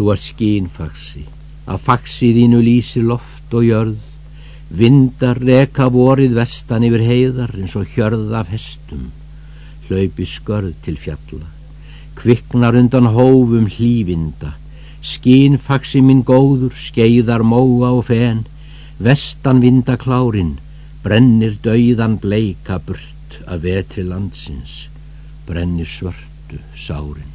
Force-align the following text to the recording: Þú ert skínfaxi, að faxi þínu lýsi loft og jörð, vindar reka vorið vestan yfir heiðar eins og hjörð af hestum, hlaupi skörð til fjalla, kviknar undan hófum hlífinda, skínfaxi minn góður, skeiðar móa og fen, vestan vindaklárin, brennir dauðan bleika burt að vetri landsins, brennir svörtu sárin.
Þú 0.00 0.06
ert 0.14 0.22
skínfaxi, 0.24 1.26
að 1.68 1.82
faxi 1.84 2.30
þínu 2.32 2.58
lýsi 2.64 3.02
loft 3.04 3.52
og 3.52 3.66
jörð, 3.66 3.98
vindar 4.72 5.36
reka 5.36 5.90
vorið 5.92 6.38
vestan 6.38 6.86
yfir 6.88 7.02
heiðar 7.04 7.50
eins 7.58 7.74
og 7.76 7.90
hjörð 7.92 8.30
af 8.38 8.48
hestum, 8.48 9.10
hlaupi 9.84 10.24
skörð 10.24 10.70
til 10.86 10.96
fjalla, 11.02 11.50
kviknar 12.16 12.78
undan 12.80 13.10
hófum 13.12 13.66
hlífinda, 13.74 14.54
skínfaxi 15.04 16.00
minn 16.06 16.22
góður, 16.24 16.72
skeiðar 16.72 17.44
móa 17.44 17.90
og 17.98 18.06
fen, 18.08 18.46
vestan 18.96 19.60
vindaklárin, 19.60 20.54
brennir 21.04 21.58
dauðan 21.60 22.16
bleika 22.24 22.80
burt 22.88 23.36
að 23.44 23.68
vetri 23.68 24.06
landsins, 24.08 24.86
brennir 25.44 25.92
svörtu 25.92 26.62
sárin. 26.72 27.29